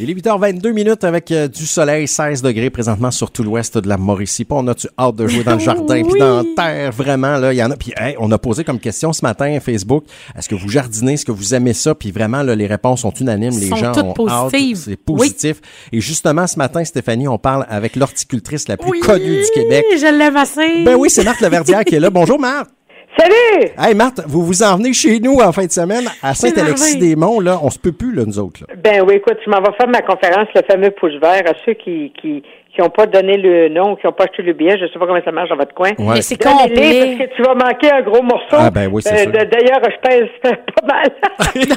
[0.00, 3.88] Il est 8h22 minutes avec euh, du soleil, 16 degrés présentement sur tout l'ouest de
[3.88, 4.44] la Mauricie.
[4.44, 7.52] Puis on a-tu hâte de jouer dans le jardin puis dans la terre, vraiment, là,
[7.52, 7.76] il y en a.
[7.76, 10.04] Puis hey, on a posé comme question ce matin à Facebook,
[10.36, 11.96] est-ce que vous jardinez, est-ce que vous aimez ça?
[11.96, 14.76] Puis vraiment, là, les réponses sont unanimes, les Sont gens ont positives.
[14.78, 15.60] hâte, c'est positif.
[15.90, 19.84] Et justement, ce matin, Stéphanie, on parle avec l'horticultrice la plus connue du Québec.
[19.90, 20.84] Je l'aime assez.
[20.84, 22.10] Ben oui, c'est Marthe Laverdière qui est là.
[22.10, 22.70] Bonjour Marthe.
[23.18, 23.72] Salut!
[23.76, 27.58] Hey Marthe, vous vous en venez chez nous en fin de semaine à Saint-Alexis-des-Monts, là.
[27.62, 28.74] On se peut plus, là, nous autres, là.
[28.76, 31.74] Ben oui, écoute, je m'en vais faire ma conférence, le fameux pouce vert, à ceux
[31.74, 32.44] qui qui
[32.78, 35.06] qui n'ont pas donné le nom, qui n'ont pas acheté le billet, je sais pas
[35.06, 35.90] comment ça marche dans votre coin.
[35.98, 36.14] Ouais.
[36.14, 37.16] Mais c'est complet.
[37.18, 38.46] parce que tu vas manquer un gros morceau.
[38.56, 39.32] Ah, ben oui, c'est sûr.
[39.32, 41.10] d- D'ailleurs, je pèse pas mal.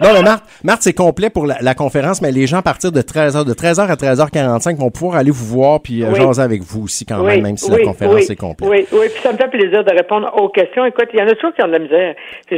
[0.00, 2.90] Non, mais Marthe, Marthe, c'est complet pour la, la conférence, mais les gens à partir
[2.92, 6.20] de 13h, de 13h à 13h45 vont pouvoir aller vous voir puis euh, Oui.
[6.20, 8.70] jaser avec vous aussi quand même, même si la conférence oui, est complète.
[8.70, 10.84] Oui, oui, puis ça me fait plaisir de répondre aux questions.
[10.86, 12.14] Écoute, il y en a toujours qui ont de la misère.
[12.50, 12.56] Je-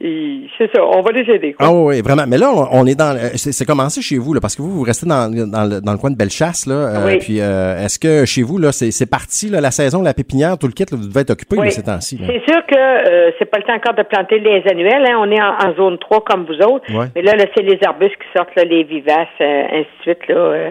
[0.58, 1.52] c'est ça, on va les aider.
[1.54, 1.66] Quoi.
[1.68, 2.24] Ah oui, vraiment.
[2.26, 3.16] Mais là, on, on est dans.
[3.16, 5.80] euh, C'est c'est commencé chez vous, là, parce que vous, vous restez dans, dans, le,
[5.80, 6.74] dans le coin de Bellechasse, là.
[6.74, 7.18] euh, Oui.
[7.18, 10.66] Puis, euh, est-ce que chez vous, là, c'est parti, là, la saison, la pépinière, tout
[10.66, 11.70] le kit, là, vous devez être occupé, Oui.
[11.72, 12.18] ces temps-ci.
[12.26, 15.04] C'est sûr que euh, c'est pas le temps encore de planter les annuels.
[15.06, 15.16] Hein.
[15.20, 16.84] On est en, en zone 3 comme vous autres.
[17.14, 20.28] Mais là, là c'est les arbustes qui sortent, là, les vivaces, ainsi de suite.
[20.28, 20.70] Là,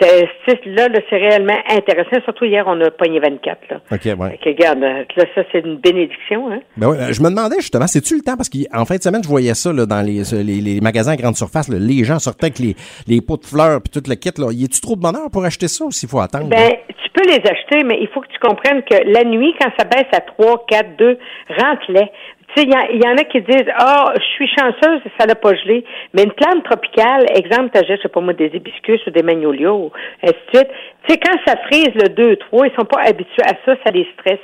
[0.00, 2.20] c'est, là, là, c'est réellement intéressant.
[2.24, 3.58] Surtout hier, on a pogné 24.
[3.70, 3.76] Là.
[3.92, 4.38] OK, ouais.
[4.42, 6.50] Que, regarde, là, ça, c'est une bénédiction.
[6.50, 6.60] Hein?
[6.76, 8.36] Ben oui, je me demandais justement, c'est-tu le temps?
[8.36, 11.16] Parce qu'en fin de semaine, je voyais ça là, dans les, les, les magasins à
[11.16, 11.68] grande surface.
[11.68, 12.74] là, les gens sortaient avec les,
[13.06, 14.30] les pots de fleurs puis tout le kit.
[14.38, 14.48] Là.
[14.52, 15.00] Y a-tu trop de
[15.32, 16.48] pour acheter ça ou s'il faut attendre?
[16.48, 19.70] Ben, tu peux les acheter, mais il faut que tu comprennes que la nuit, quand
[19.78, 21.18] ça baisse à 3, 4, 2,
[21.58, 22.10] rentre-les.
[22.54, 25.00] Tu sais, il y, en- il y en a qui disent Ah, je suis chanceuse,
[25.18, 25.84] ça l'a pas gelé.
[26.14, 29.70] Mais une plante tropicale, exemple, t'achètes, je sais pas moi, des hibiscus ou des magnolias
[29.72, 29.90] ou
[30.22, 30.68] ainsi de suite.
[31.08, 33.90] Tu sais, quand ça frise le 2, 3, ils sont pas habitués à ça, ça
[33.90, 34.38] les stresse.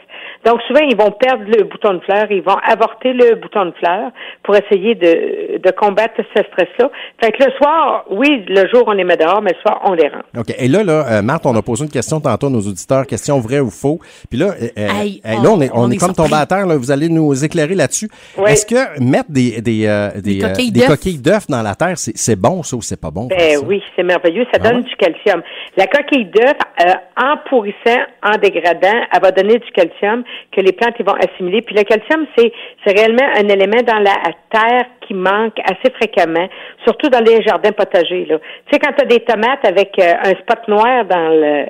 [0.45, 3.73] Donc, souvent, ils vont perdre le bouton de fleur, ils vont avorter le bouton de
[3.79, 4.11] fleur
[4.43, 6.91] pour essayer de, de combattre ce stress-là.
[7.23, 9.93] Fait que le soir, oui, le jour, on les met dehors, mais le soir, on
[9.95, 10.23] les rend.
[10.41, 10.53] OK.
[10.59, 13.39] Et là, là, euh, Marthe, on a posé une question tantôt à nos auditeurs, question
[13.39, 13.99] vraie ou faux?
[14.29, 14.89] Puis là, euh, euh,
[15.27, 16.67] euh, là, on est, on on est est comme tombé à terre.
[16.67, 17.98] Là, vous allez nous éclairer là-dessus.
[18.37, 18.51] Oui.
[18.51, 21.47] Est-ce que mettre des, des, euh, des, Des euh, coquilles d'œufs?
[21.49, 23.27] dans la terre, c'est bon, ça, ou c'est pas bon?
[23.27, 24.45] Ben oui, c'est merveilleux.
[24.53, 24.83] Ça Ah donne ouais?
[24.83, 25.43] du calcium.
[25.77, 30.73] La coquille d'œuf, euh, en pourrissant, en dégradant, elle va donner du calcium que les
[30.73, 31.63] plantes ils vont assimiler.
[31.63, 32.53] Puis le calcium, c'est
[32.87, 34.17] c'est réellement un élément dans la
[34.51, 36.49] terre qui manque assez fréquemment,
[36.85, 38.27] surtout dans les jardins potagers.
[38.27, 38.39] Là.
[38.67, 41.67] Tu sais, quand tu as des tomates avec euh, un spot noir dans le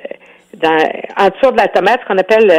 [0.57, 0.77] dans
[1.17, 2.49] en dessous de la tomate, ce qu'on appelle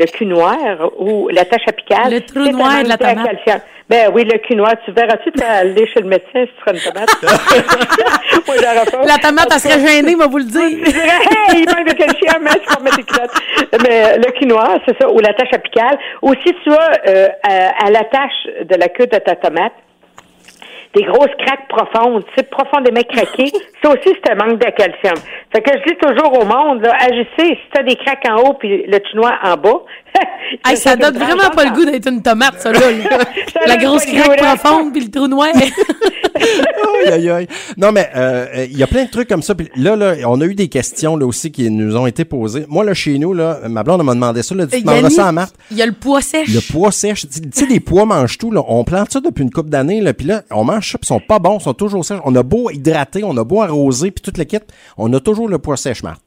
[0.00, 2.10] le cul noir ou la tache apicale.
[2.12, 3.26] Le trou noir de la tomate.
[3.26, 3.60] calcium.
[3.88, 4.72] Ben oui, le cul noir.
[4.84, 7.10] Tu verras-tu, tu vas aller chez le médecin si tu feras une tomate?
[8.46, 9.04] Moi, j'aurais pas.
[9.04, 10.84] La tomate, elle serait gênée, va vous le Je dire.
[10.84, 11.08] dirais,
[11.52, 13.82] hey, il manque de calcium, hein, tu vas mettre tes culottes.
[13.82, 15.98] Mais le quinoa, c'est ça, ou la tache apicale.
[16.22, 18.00] Ou si tu as euh, à, à la
[18.64, 19.72] de la queue de ta tomate,
[20.94, 23.52] des grosses craques profondes, tu sais, profondément craquées,
[23.82, 25.14] ça aussi, c'est un manque de calcium.
[25.52, 28.36] Fait que je dis toujours au monde, là, agissez, si tu as des craques en
[28.42, 29.82] haut puis le quinoa en bas.
[30.66, 32.80] Hey, ça donne vraiment pas le goût d'être une tomate, ça, là.
[33.66, 35.52] La grosse craque profonde puis le trou noir.
[37.06, 37.46] Aïe, aïe, aïe.
[37.76, 39.54] Non, mais euh, euh, il y a plein de trucs comme ça.
[39.54, 42.64] Puis là, là, on a eu des questions là aussi qui nous ont été posées.
[42.68, 44.54] Moi, là, chez nous, là, ma blonde m'a demandé ça.
[44.54, 45.54] Là, tu demanderas Yannick, ça à Marthe.
[45.70, 46.48] Il y a le pois sèche.
[46.48, 48.62] Le pois sèche, tu sais, les pois mangent tout, là.
[48.66, 50.12] On plante ça depuis une couple d'années, là.
[50.12, 52.20] Puis là, on mange ça, puis ils sont pas bons, ils sont toujours sèches.
[52.24, 54.64] On a beau hydrater, on a beau arroser, puis toute l'équipe,
[54.96, 56.20] on a toujours le pois sèche, Marthe.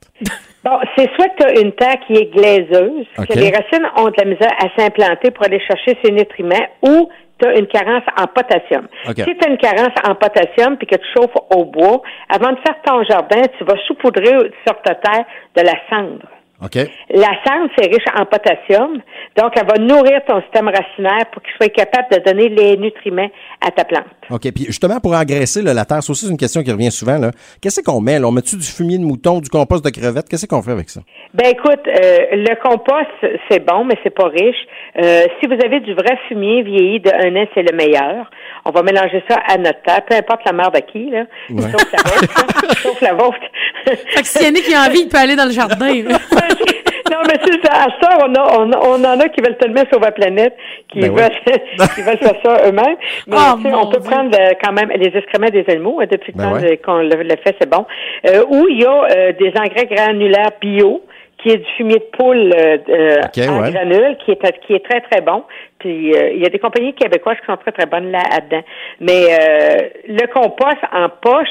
[0.63, 4.06] Bon, c'est soit que tu as une terre qui est glaiseuse, que les racines ont
[4.06, 7.09] de la misère à s'implanter pour aller chercher ces nutriments, ou
[7.44, 8.88] tu as une carence en potassium.
[9.08, 12.58] Si tu as une carence en potassium puis que tu chauffes au bois, avant de
[12.66, 16.28] faire ton jardin, tu vas saupoudrer sur ta terre de la cendre.
[16.63, 16.75] OK?
[17.09, 19.01] La cendre, c'est riche en potassium,
[19.38, 23.29] donc elle va nourrir ton système racinaire pour qu'il soit capable de donner les nutriments
[23.66, 24.06] à ta plante.
[24.29, 24.41] OK.
[24.53, 27.18] Puis justement, pour engraisser là, la terre, ça aussi, c'est une question qui revient souvent,
[27.18, 27.31] là.
[27.62, 28.28] Qu'est-ce qu'on met, là?
[28.28, 30.29] On met-tu du fumier de mouton, du compost de crevettes?
[30.29, 31.02] Qu'est-ce qu'on fait avec ça?
[31.34, 33.09] Ben écoute, euh, le compost,
[33.50, 34.56] c'est bon, mais c'est pas riche.
[35.02, 38.29] Euh, si vous avez du vrai fumier vieilli de un an, c'est le meilleur.
[38.66, 41.25] On va mélanger ça à notre terre, peu importe la merde à qui, là.
[41.50, 42.67] Sauf la vôtre.
[42.67, 42.73] là.
[42.84, 43.38] Sauf la vôtre.
[43.85, 45.93] Fait que si Yannick a envie, il peut aller dans le jardin.
[46.03, 46.17] là.
[47.11, 47.84] non, mais c'est ça.
[47.84, 50.55] À ça, on, a, on, a- on en a qui veulent tellement sauver la planète,
[50.91, 51.22] qui, Ben oui.
[51.22, 52.96] veulent, qui veulent faire ça eux-mêmes.
[53.28, 54.09] Mais Oh, tu sais, mon on peut Dieu.
[54.09, 56.70] prendre euh, quand même les excréments des animaux, hein, depuis le Ben temps ouais.
[56.78, 57.85] de- qu'on le, le fait, c'est bon.
[58.28, 61.02] Euh, ou il y a euh, des engrais granulaires bio,
[61.41, 63.72] qui est du fumier de poule euh, euh, Ok, en ouais.
[63.72, 65.44] granule, qui est, qui est très, très bon.
[65.79, 68.64] Puis euh, il y a des compagnies québécoises qui sont très, très bonnes là-dedans.
[69.02, 69.78] Mais euh,
[70.08, 71.50] le compost en poche,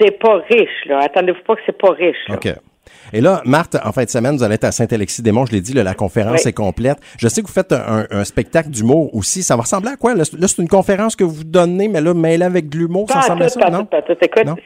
[0.00, 0.98] c'est pas riche, là.
[1.02, 2.16] Attendez-vous pas que c'est pas riche.
[2.28, 2.36] là.
[2.36, 2.48] OK.
[3.12, 5.46] Et là, Marthe, en fin de semaine, vous allez être à Saint-Alexis-des-Monts.
[5.46, 6.50] Je l'ai dit, là, la conférence Oui.
[6.50, 6.98] est complète.
[7.18, 9.42] Je sais que vous faites un, un spectacle d'humour aussi.
[9.42, 10.14] Ça va ressembler à quoi?
[10.14, 13.20] Là, c'est une conférence que vous donnez, mais là, mêlée avec de l'humour, ça à
[13.22, 13.84] ressemble à tout, ça, pas non?
[13.84, 14.16] pas tout.
[14.20, 14.56] Écoute, Non?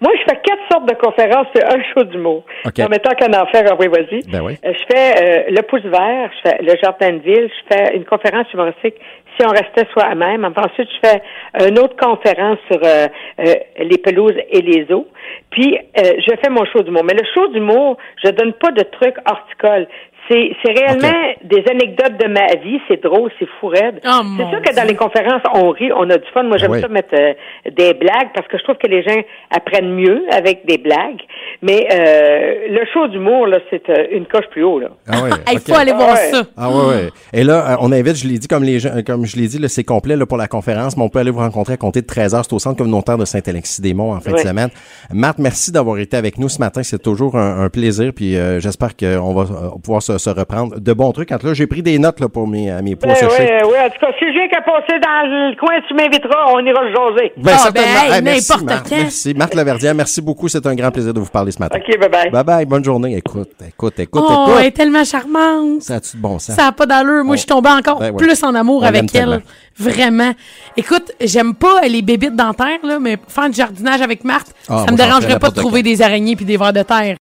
[0.00, 2.44] moi, je fais quatre sortes de conférences, c'est un show d'humour.
[2.66, 2.78] OK.
[2.80, 4.22] En mettant qu'un enfer, ah oui, vas-y.
[4.30, 4.56] Ben oui.
[4.64, 7.96] Euh, je fais euh, le pouce vert, je fais le jardin de ville, je fais
[7.96, 8.94] une conférence humoristique
[9.38, 10.44] si on restait soi-même.
[10.44, 11.22] Ensuite, je fais
[11.68, 13.06] une autre conférence sur euh,
[13.40, 15.06] euh, les pelouses et les eaux.
[15.50, 17.04] Puis, euh, je fais mon show d'humour.
[17.04, 17.87] Mais le show d'humour,
[18.24, 19.86] je donne pas de trucs horticoles.
[20.28, 22.78] C'est, c'est réellement des anecdotes de ma vie.
[22.88, 24.00] C'est drôle, c'est fou raide.
[24.04, 24.90] Oh, c'est sûr que dans Dieu.
[24.90, 26.42] les conférences, on rit, on a du fun.
[26.42, 26.80] Moi, j'aime oui.
[26.82, 27.32] ça mettre euh,
[27.70, 29.20] des blagues parce que je trouve que les gens
[29.50, 31.20] apprennent mieux avec des blagues.
[31.62, 34.78] Mais euh, le show d'humour, là, c'est euh, une coche plus haut.
[34.78, 34.88] Là.
[35.08, 35.16] Ah
[35.50, 35.62] Il OK.
[35.68, 36.30] faut aller voir Ouais.
[36.30, 36.42] ça.
[36.56, 37.08] Ah ouais, ouais.
[37.32, 39.58] Et là, euh, on invite, je l'ai dit comme les gens, comme je l'ai dit,
[39.58, 42.02] là, c'est complet là, pour la conférence, mais on peut aller vous rencontrer à compter
[42.02, 42.42] de 13h.
[42.44, 44.68] C'est au centre communautaire de Saint-Alexis-des-Monts en fin de semaine.
[45.12, 46.82] Marthe, merci d'avoir été avec nous ce matin.
[46.82, 48.12] C'est toujours un, un plaisir.
[48.14, 49.44] Puis euh, j'espère qu'on va
[49.82, 51.32] pouvoir se, se reprendre de bons trucs.
[51.32, 53.26] En tout cas, j'ai pris des notes là, pour mes, euh, mes points séchés.
[53.28, 53.80] ouais, ouais.
[53.80, 56.90] En tout cas, si viens qu'à passer dans le coin, tu m'inviteras, on ira le
[56.90, 57.32] jaser.
[57.36, 57.88] Ben, Ah, certainement.
[57.94, 58.88] ben, hey, Ah, merci, n'importe Marthe.
[58.88, 58.96] quand.
[58.96, 59.34] Merci.
[59.34, 60.48] Marthe Laverdière, merci beaucoup.
[60.48, 61.78] C'est un grand plaisir de vous parler ce matin.
[61.78, 62.30] OK, bye-bye.
[62.30, 62.64] Bye bye.
[62.66, 63.16] Bonne journée.
[63.16, 64.54] Écoute, écoute, écoute, Oh, écoute.
[64.60, 65.82] elle est tellement charmante.
[65.82, 66.56] Ça a-tu de bon sens?
[66.56, 67.24] Ça n'a pas d'allure.
[67.24, 68.16] Moi, je suis tombée encore Ben ouais.
[68.16, 69.08] plus en amour On avec elle.
[69.10, 69.38] tellement.
[69.80, 70.32] Vraiment.
[70.76, 74.92] Écoute, j'aime pas les bébites dentaires, là, mais faire du jardinage avec Marthe, Ah, ça
[74.92, 77.16] me dérangerait pas de trouver des araignées puis des vers de terre.